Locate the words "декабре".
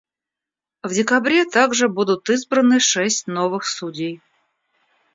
0.95-1.45